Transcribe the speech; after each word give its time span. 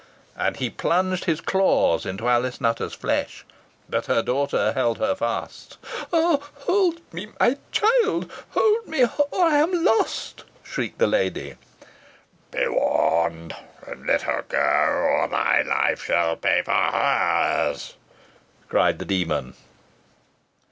And 0.35 0.57
he 0.57 0.71
plunged 0.71 1.25
his 1.25 1.41
claws 1.41 2.07
into 2.07 2.27
Alice 2.27 2.59
Nutter's 2.59 2.95
flesh. 2.95 3.45
But 3.87 4.07
her 4.07 4.23
daughter 4.23 4.71
held 4.73 4.97
her 4.97 5.13
fast. 5.13 5.77
"Oh! 6.11 6.41
hold 6.61 7.01
me, 7.13 7.27
my 7.39 7.57
child 7.71 8.31
hold 8.49 8.87
me, 8.87 9.03
or 9.03 9.45
I 9.45 9.57
am 9.59 9.83
lost!" 9.85 10.43
shrieked 10.63 10.97
the 10.97 11.05
lady. 11.05 11.53
"Be 12.49 12.65
warned, 12.67 13.55
and 13.85 14.07
let 14.07 14.23
her 14.23 14.43
go, 14.49 14.57
or 14.57 15.27
thy 15.27 15.61
life 15.61 16.01
shall 16.05 16.35
pay 16.35 16.63
for 16.63 16.71
her's," 16.71 17.93
cried 18.69 18.97
the 18.97 19.05
demon. 19.05 19.53